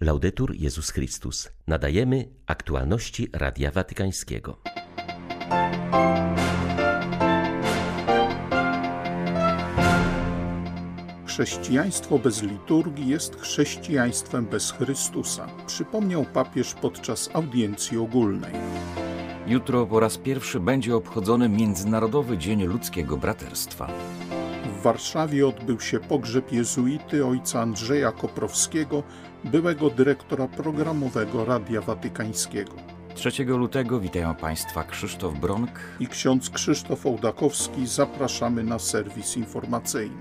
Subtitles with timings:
[0.00, 1.48] Laudetur Jezus Chrystus.
[1.66, 4.58] Nadajemy aktualności Radia Watykańskiego.
[11.26, 18.52] Chrześcijaństwo bez liturgii jest chrześcijaństwem bez Chrystusa, przypomniał papież podczas audiencji ogólnej.
[19.46, 23.88] Jutro po raz pierwszy będzie obchodzony Międzynarodowy Dzień Ludzkiego Braterstwa.
[24.78, 29.02] W Warszawie odbył się pogrzeb jezuity ojca Andrzeja Koprowskiego,
[29.44, 32.72] byłego dyrektora programowego Radia Watykańskiego.
[33.14, 37.86] 3 lutego witają Państwa Krzysztof Bronk i ksiądz Krzysztof Ołdakowski.
[37.86, 40.16] Zapraszamy na serwis informacyjny.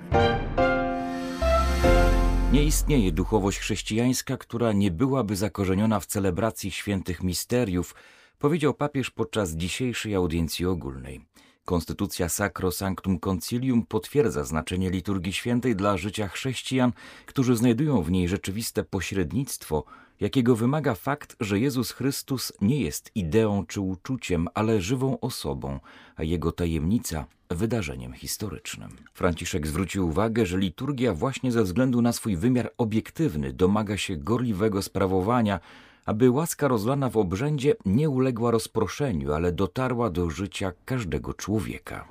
[2.51, 7.95] Nie istnieje duchowość chrześcijańska, która nie byłaby zakorzeniona w celebracji świętych misteriów,
[8.39, 11.21] powiedział papież podczas dzisiejszej audiencji ogólnej.
[11.67, 16.91] Konstytucja Sacro Sanctum Concilium potwierdza znaczenie liturgii świętej dla życia chrześcijan,
[17.25, 19.83] którzy znajdują w niej rzeczywiste pośrednictwo,
[20.19, 25.79] jakiego wymaga fakt, że Jezus Chrystus nie jest ideą czy uczuciem, ale żywą osobą,
[26.15, 28.89] a jego tajemnica wydarzeniem historycznym.
[29.13, 34.81] Franciszek zwrócił uwagę, że liturgia właśnie ze względu na swój wymiar obiektywny domaga się gorliwego
[34.81, 35.59] sprawowania,
[36.07, 42.07] aby łaska rozlana w obrzędzie nie uległa rozproszeniu, ale dotarła do życia każdego człowieka.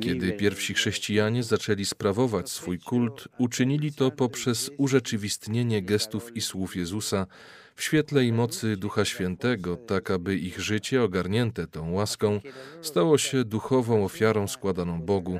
[0.00, 7.26] Kiedy pierwsi chrześcijanie zaczęli sprawować swój kult, uczynili to poprzez urzeczywistnienie gestów i słów Jezusa
[7.76, 12.40] w świetle i mocy Ducha Świętego, tak aby ich życie ogarnięte tą łaską
[12.82, 15.38] stało się duchową ofiarą składaną Bogu.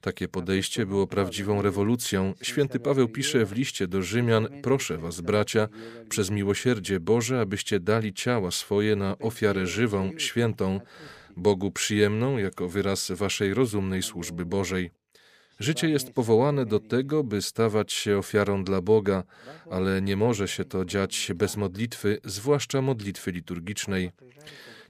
[0.00, 2.34] Takie podejście było prawdziwą rewolucją.
[2.42, 5.68] Święty Paweł pisze w liście do Rzymian: Proszę was, bracia,
[6.08, 10.80] przez miłosierdzie Boże, abyście dali ciała swoje na ofiarę żywą, świętą,
[11.36, 14.90] Bogu przyjemną, jako wyraz waszej rozumnej służby Bożej.
[15.60, 19.22] Życie jest powołane do tego, by stawać się ofiarą dla Boga,
[19.70, 24.10] ale nie może się to dziać bez modlitwy, zwłaszcza modlitwy liturgicznej.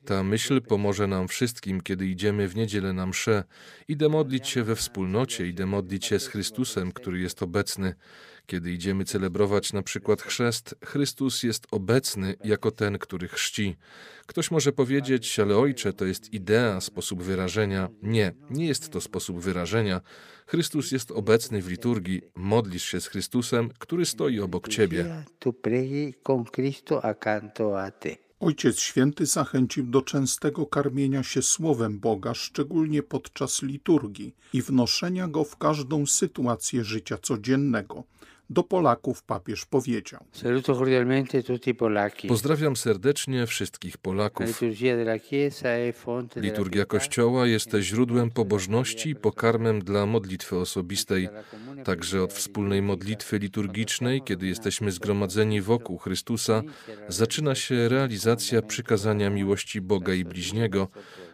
[0.05, 3.45] Ta myśl pomoże nam wszystkim, kiedy idziemy w niedzielę na mszę.
[3.89, 7.95] Idę modlić się we wspólnocie, idę modlić się z Chrystusem, który jest obecny.
[8.47, 13.77] Kiedy idziemy celebrować na przykład chrzest, Chrystus jest obecny jako ten, który chrzci.
[14.27, 17.89] Ktoś może powiedzieć, ale ojcze, to jest idea, sposób wyrażenia.
[18.03, 20.01] Nie, nie jest to sposób wyrażenia.
[20.47, 22.23] Chrystus jest obecny w liturgii.
[22.35, 25.25] Modlisz się z Chrystusem, który stoi obok ciebie.
[25.39, 28.28] Tu preghi con Cristo accanto a te.
[28.41, 35.45] Ojciec Święty zachęcił do częstego karmienia się Słowem Boga, szczególnie podczas liturgii i wnoszenia go
[35.45, 38.05] w każdą sytuację życia codziennego.
[38.51, 40.25] Do Polaków papież powiedział:
[42.29, 44.63] Pozdrawiam serdecznie wszystkich Polaków.
[46.37, 51.29] Liturgia Kościoła jest źródłem pobożności i pokarmem dla modlitwy osobistej.
[51.85, 56.63] Także od wspólnej modlitwy liturgicznej, kiedy jesteśmy zgromadzeni wokół Chrystusa,
[57.09, 60.89] zaczyna się realizacja przykazania miłości Boga i bliźniego,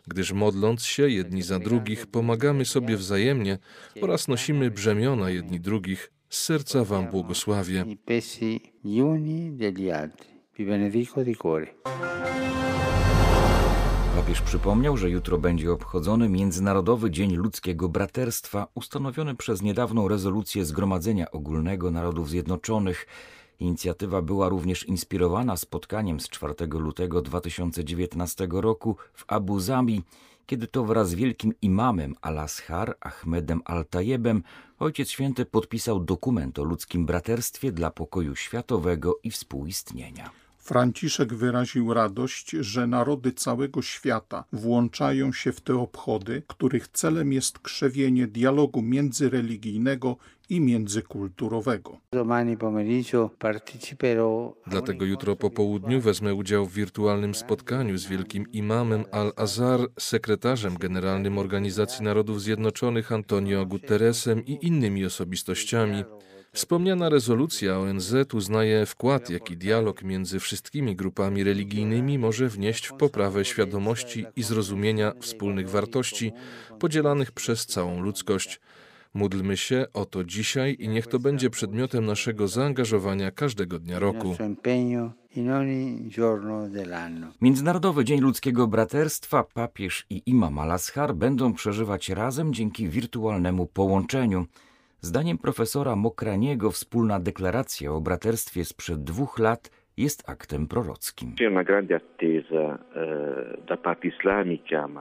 [0.06, 3.58] gdyż modląc się jedni za drugich, pomagamy sobie wzajemnie
[4.02, 7.84] oraz nosimy brzemiona jedni drugich z serca Wam błogosławię.
[14.16, 21.30] Papież przypomniał, że jutro będzie obchodzony Międzynarodowy Dzień Ludzkiego Braterstwa, ustanowiony przez niedawną rezolucję Zgromadzenia
[21.30, 23.06] Ogólnego Narodów Zjednoczonych.
[23.60, 30.02] Inicjatywa była również inspirowana spotkaniem z 4 lutego 2019 roku w Abu Zabi,
[30.46, 34.42] kiedy to wraz z wielkim imamem Al-Azhar Ahmedem Al-Tayebem
[34.78, 40.43] Ojciec Święty podpisał dokument o ludzkim braterstwie dla pokoju światowego i współistnienia.
[40.64, 47.58] Franciszek wyraził radość, że narody całego świata włączają się w te obchody, których celem jest
[47.58, 50.16] krzewienie dialogu międzyreligijnego
[50.48, 51.96] i międzykulturowego.
[54.66, 61.38] Dlatego jutro po południu wezmę udział w wirtualnym spotkaniu z wielkim imamem Al-Azhar, sekretarzem generalnym
[61.38, 66.04] Organizacji Narodów Zjednoczonych Antonio Guterresem i innymi osobistościami.
[66.54, 73.44] Wspomniana rezolucja ONZ uznaje wkład, jaki dialog między wszystkimi grupami religijnymi może wnieść w poprawę
[73.44, 76.32] świadomości i zrozumienia wspólnych wartości
[76.80, 78.60] podzielanych przez całą ludzkość.
[79.14, 84.36] Módlmy się o to dzisiaj i niech to będzie przedmiotem naszego zaangażowania każdego dnia roku.
[87.40, 94.46] Międzynarodowy Dzień Ludzkiego Braterstwa papież i imam Al-Azhar będą przeżywać razem dzięki wirtualnemu połączeniu.
[95.04, 101.34] Zdaniem profesora Mokraniego wspólna deklaracja o braterstwie sprzed dwóch lat jest aktem prorockim.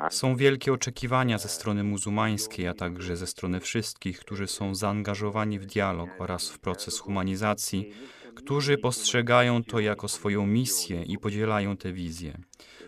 [0.09, 5.65] Są wielkie oczekiwania ze strony muzułmańskiej, a także ze strony wszystkich, którzy są zaangażowani w
[5.65, 7.93] dialog oraz w proces humanizacji,
[8.35, 12.37] którzy postrzegają to jako swoją misję i podzielają tę wizję.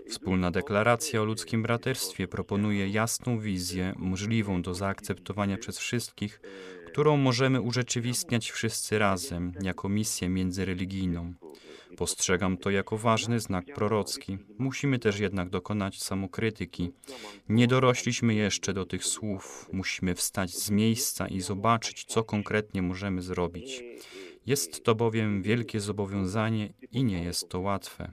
[0.07, 6.41] Wspólna deklaracja o ludzkim braterstwie proponuje jasną wizję, możliwą do zaakceptowania przez wszystkich,
[6.95, 11.33] którą możemy urzeczywistniać wszyscy razem, jako misję międzyreligijną.
[11.97, 14.37] Postrzegam to jako ważny znak prorocki.
[14.57, 16.91] Musimy też jednak dokonać samokrytyki.
[17.49, 19.69] Nie dorośliśmy jeszcze do tych słów.
[19.73, 23.83] Musimy wstać z miejsca i zobaczyć, co konkretnie możemy zrobić.
[24.45, 28.11] Jest to bowiem wielkie zobowiązanie i nie jest to łatwe.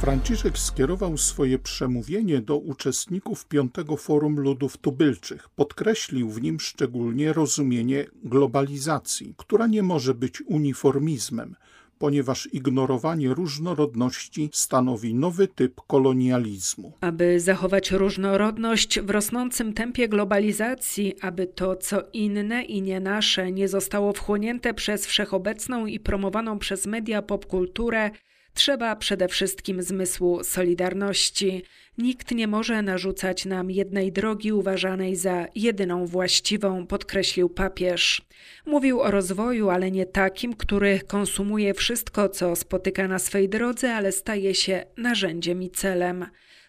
[0.00, 5.48] Franciszek skierował swoje przemówienie do uczestników Piątego Forum Ludów Tubylczych.
[5.48, 11.56] Podkreślił w nim szczególnie rozumienie globalizacji, która nie może być uniformizmem,
[11.98, 16.92] ponieważ ignorowanie różnorodności stanowi nowy typ kolonializmu.
[17.00, 23.68] Aby zachować różnorodność w rosnącym tempie globalizacji, aby to, co inne i nie nasze, nie
[23.68, 28.10] zostało wchłonięte przez wszechobecną i promowaną przez media popkulturę,
[28.58, 31.62] Trzeba przede wszystkim zmysłu solidarności.
[31.98, 38.22] Nikt nie może narzucać nam jednej drogi uważanej za jedyną właściwą, podkreślił papież.
[38.66, 44.12] Mówił o rozwoju, ale nie takim, który konsumuje wszystko, co spotyka na swej drodze, ale
[44.12, 46.26] staje się narzędziem i celem.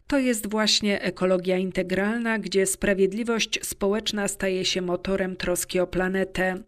[0.08, 6.64] To jest właśnie ekologia integralna, gdzie sprawiedliwość społeczna staje się motorem troski o planetę.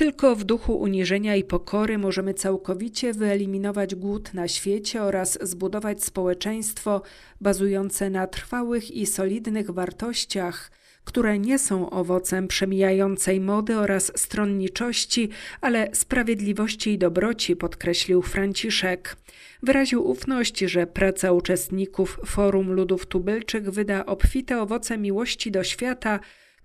[0.00, 7.02] Tylko w duchu uniżenia i pokory możemy całkowicie wyeliminować głód na świecie oraz zbudować społeczeństwo
[7.40, 10.70] bazujące na trwałych i solidnych wartościach,
[11.04, 15.28] które nie są owocem przemijającej mody oraz stronniczości,
[15.60, 19.16] ale sprawiedliwości i dobroci, podkreślił Franciszek.
[19.62, 26.20] Wyraził ufność, że praca uczestników Forum Ludów Tubylczych wyda obfite owoce miłości do świata,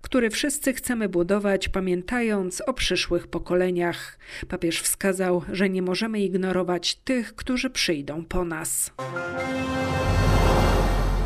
[0.06, 4.18] który wszyscy chcemy budować, pamiętając o przyszłych pokoleniach.
[4.48, 8.92] Papież wskazał, że nie możemy ignorować tych, którzy przyjdą po nas.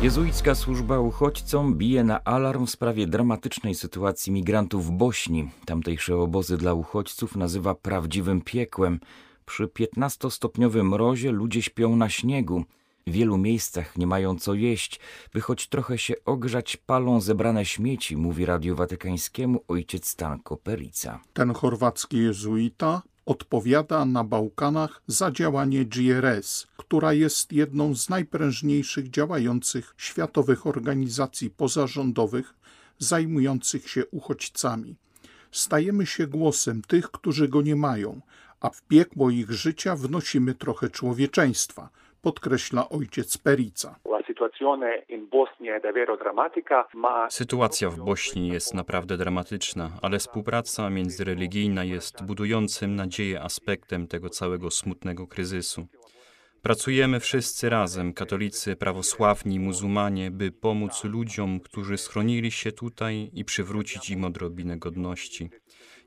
[0.01, 5.49] Jezuicka służba uchodźcom bije na alarm w sprawie dramatycznej sytuacji migrantów w Bośni.
[5.65, 8.99] Tamtejsze obozy dla uchodźców nazywa prawdziwym piekłem.
[9.45, 12.63] Przy 15-stopniowym mrozie ludzie śpią na śniegu.
[13.07, 14.99] W wielu miejscach nie mają co jeść,
[15.33, 21.19] by choć trochę się ogrzać, palą zebrane śmieci, mówi Radiu Watykańskiemu ojciec Stanko Perica.
[21.33, 29.93] Ten chorwacki jezuita odpowiada na Bałkanach za działanie GRS, która jest jedną z najprężniejszych działających
[29.97, 32.53] światowych organizacji pozarządowych
[32.99, 34.95] zajmujących się uchodźcami.
[35.51, 38.21] Stajemy się głosem tych, którzy go nie mają,
[38.59, 41.89] a w piekło ich życia wnosimy trochę człowieczeństwa–
[42.21, 43.95] podkreśla ojciec Perica.
[47.29, 54.71] Sytuacja w Bośni jest naprawdę dramatyczna, ale współpraca międzyreligijna jest budującym nadzieję aspektem tego całego
[54.71, 55.87] smutnego kryzysu.
[56.61, 64.09] Pracujemy wszyscy razem, katolicy, prawosławni, muzułmanie, by pomóc ludziom, którzy schronili się tutaj i przywrócić
[64.09, 65.49] im odrobinę godności.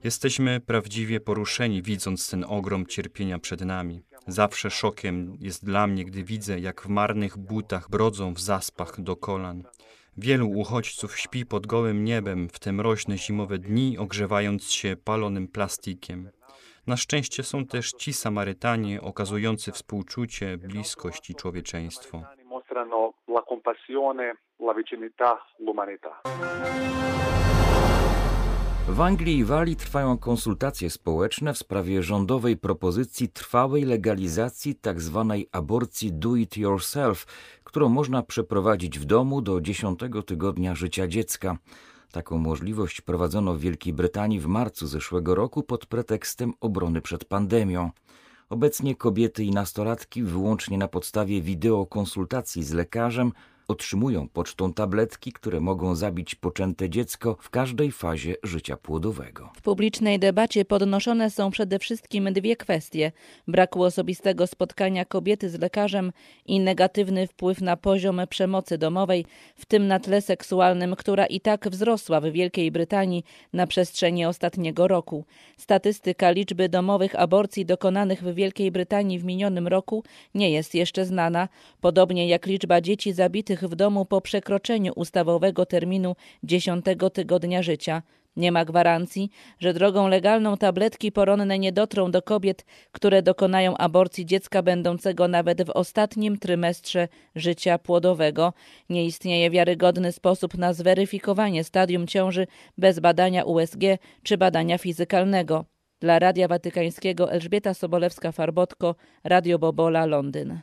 [0.05, 4.03] Jesteśmy prawdziwie poruszeni, widząc ten ogrom cierpienia przed nami.
[4.27, 9.17] Zawsze szokiem jest dla mnie, gdy widzę, jak w marnych butach brodzą w zaspach do
[9.17, 9.63] kolan.
[10.17, 16.31] Wielu uchodźców śpi pod gołym niebem w te mroźne zimowe dni, ogrzewając się palonym plastikiem.
[16.87, 22.23] Na szczęście są też ci Samarytanie okazujący współczucie, bliskość i człowieczeństwo.
[28.95, 35.27] W Anglii i Walii trwają konsultacje społeczne w sprawie rządowej propozycji trwałej legalizacji tzw.
[35.29, 37.27] Tak aborcji do it yourself,
[37.65, 41.59] którą można przeprowadzić w domu do dziesiątego tygodnia życia dziecka.
[42.13, 47.91] Taką możliwość prowadzono w Wielkiej Brytanii w marcu zeszłego roku pod pretekstem obrony przed pandemią.
[48.49, 53.33] Obecnie kobiety i nastolatki wyłącznie na podstawie wideokonsultacji z lekarzem
[53.69, 59.51] otrzymują pocztą tabletki, które mogą zabić poczęte dziecko w każdej fazie życia płodowego.
[59.57, 63.13] W publicznej debacie podnoszone są przede wszystkim dwie kwestie:
[63.49, 66.13] braku osobistego spotkania kobiety z lekarzem
[66.47, 71.69] i negatywny wpływ na poziom przemocy domowej, w tym na tle seksualnym, która i tak
[71.69, 75.25] wzrosła w Wielkiej Brytanii na przestrzeni ostatniego roku.
[75.57, 80.05] Statystyka liczby domowych aborcji dokonanych w Wielkiej Brytanii w minionym roku
[80.35, 81.49] nie jest jeszcze znana,
[81.81, 88.03] podobnie jak liczba dzieci zabitych zabitych w domu po przekroczeniu ustawowego terminu dziesiątego tygodnia życia.
[88.37, 89.31] Nie ma gwarancji,
[89.61, 95.67] że drogą legalną tabletki poronne nie dotrą do kobiet, które dokonają aborcji dziecka będącego nawet
[95.67, 98.53] w ostatnim trymestrze życia płodowego.
[98.89, 102.47] Nie istnieje wiarygodny sposób na zweryfikowanie stadium ciąży
[102.79, 103.83] bez badania USG
[104.23, 105.65] czy badania fizykalnego.
[106.01, 108.95] Dla Radia Watykańskiego Elżbieta Sobolewska-Farbotko,
[109.25, 110.61] Radio Bobola, Londyn.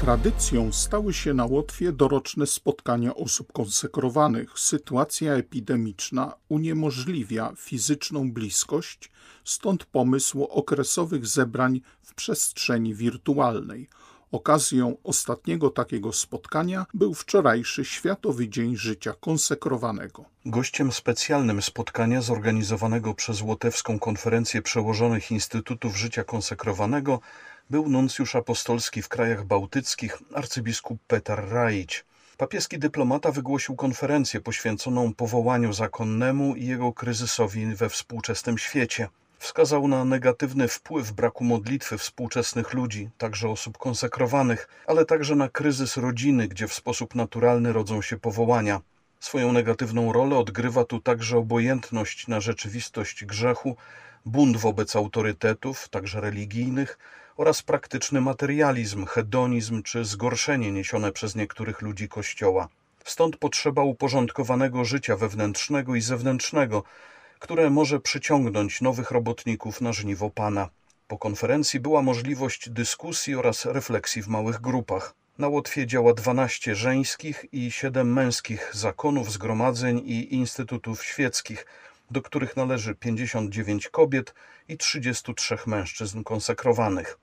[0.00, 4.58] Tradycją stały się na Łotwie doroczne spotkania osób konsekrowanych.
[4.58, 9.10] Sytuacja epidemiczna uniemożliwia fizyczną bliskość,
[9.44, 13.88] stąd pomysł okresowych zebrań w przestrzeni wirtualnej.
[14.32, 20.24] Okazją ostatniego takiego spotkania był wczorajszy Światowy Dzień Życia Konsekrowanego.
[20.46, 27.20] Gościem specjalnym spotkania zorganizowanego przez Łotewską Konferencję Przełożonych Instytutów Życia Konsekrowanego
[27.70, 32.04] był nuncjusz apostolski w krajach bałtyckich arcybiskup Petar Raić.
[32.36, 39.08] Papieski dyplomata wygłosił konferencję poświęconą powołaniu zakonnemu i jego kryzysowi we współczesnym świecie.
[39.38, 45.96] Wskazał na negatywny wpływ braku modlitwy współczesnych ludzi, także osób konsekrowanych, ale także na kryzys
[45.96, 48.80] rodziny, gdzie w sposób naturalny rodzą się powołania.
[49.20, 53.76] Swoją negatywną rolę odgrywa tu także obojętność na rzeczywistość grzechu,
[54.26, 56.98] bunt wobec autorytetów, także religijnych,
[57.40, 62.68] oraz praktyczny materializm, hedonizm czy zgorszenie niesione przez niektórych ludzi Kościoła.
[63.04, 66.82] Stąd potrzeba uporządkowanego życia wewnętrznego i zewnętrznego,
[67.38, 70.68] które może przyciągnąć nowych robotników na żniwo Pana.
[71.08, 75.14] Po konferencji była możliwość dyskusji oraz refleksji w małych grupach.
[75.38, 81.66] Na Łotwie działa 12 żeńskich i 7 męskich zakonów, zgromadzeń i instytutów świeckich,
[82.10, 84.34] do których należy 59 kobiet
[84.68, 87.18] i 33 mężczyzn konsekrowanych.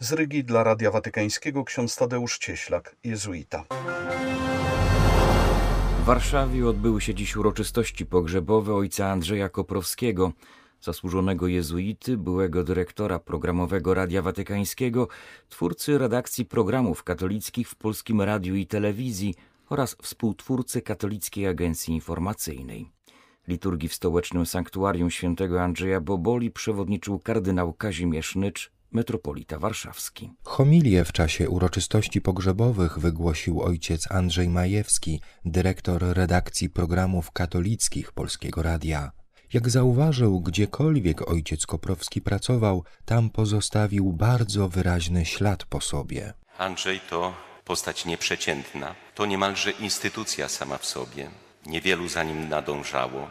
[0.00, 3.64] Z Rygi dla Radia Watykańskiego ksiądz Tadeusz Cieślak, jezuita.
[6.00, 10.32] W Warszawie odbyły się dziś uroczystości pogrzebowe ojca Andrzeja Koprowskiego,
[10.80, 15.08] zasłużonego jezuity, byłego dyrektora programowego Radia Watykańskiego,
[15.48, 19.34] twórcy redakcji programów katolickich w Polskim Radiu i Telewizji
[19.68, 22.90] oraz współtwórcy Katolickiej Agencji Informacyjnej.
[23.48, 30.32] Liturgii w stołecznym sanktuarium świętego Andrzeja Boboli przewodniczył kardynał Kazimierz Nycz, metropolita warszawski.
[30.44, 39.10] Homilię w czasie uroczystości pogrzebowych wygłosił ojciec Andrzej Majewski, dyrektor redakcji programów katolickich Polskiego Radia.
[39.52, 46.32] Jak zauważył, gdziekolwiek ojciec Koprowski pracował, tam pozostawił bardzo wyraźny ślad po sobie.
[46.58, 47.34] Andrzej to
[47.64, 51.30] postać nieprzeciętna, to niemalże instytucja sama w sobie.
[51.66, 53.30] Niewielu za nim nadążało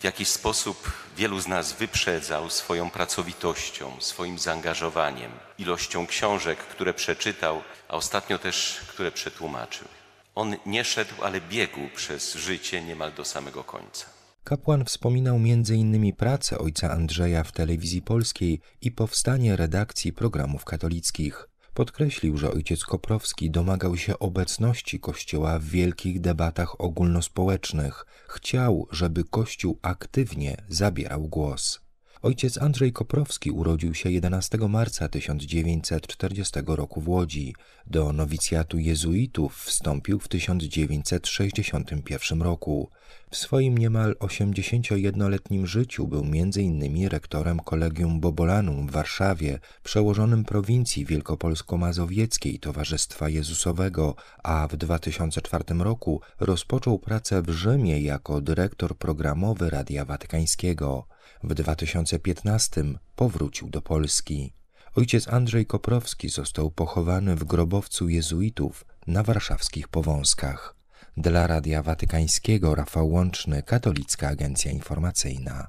[0.00, 7.62] w jakiś sposób wielu z nas wyprzedzał swoją pracowitością, swoim zaangażowaniem, ilością książek, które przeczytał,
[7.88, 9.88] a ostatnio też, które przetłumaczył.
[10.34, 14.06] On nie szedł, ale biegł przez życie niemal do samego końca.
[14.44, 16.12] Kapłan wspominał m.in.
[16.16, 21.51] pracę ojca Andrzeja w telewizji polskiej i powstanie redakcji programów katolickich.
[21.74, 28.06] Podkreślił, że ojciec Koprowski domagał się obecności Kościoła w wielkich debatach ogólnospołecznych.
[28.28, 31.81] Chciał, żeby Kościół aktywnie zabierał głos.
[32.22, 37.54] Ojciec Andrzej Koprowski urodził się 11 marca 1940 roku w Łodzi.
[37.86, 42.90] Do nowicjatu jezuitów wstąpił w 1961 roku.
[43.30, 47.08] W swoim niemal 81-letnim życiu był m.in.
[47.08, 56.98] rektorem Kolegium Bobolanum w Warszawie, przełożonym prowincji wielkopolsko-mazowieckiej Towarzystwa Jezusowego, a w 2004 roku rozpoczął
[56.98, 61.06] pracę w Rzymie jako dyrektor programowy Radia Watykańskiego.
[61.44, 62.84] W 2015
[63.16, 64.52] powrócił do Polski.
[64.96, 70.76] Ojciec Andrzej Koprowski został pochowany w grobowcu jezuitów na warszawskich Powązkach.
[71.16, 75.66] Dla Radia Watykańskiego Rafał Łączny, Katolicka Agencja Informacyjna.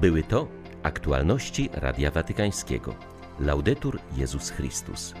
[0.00, 0.48] Były to
[0.82, 2.94] aktualności Radia Watykańskiego.
[3.40, 5.14] Laudetur Jezus Chrystus.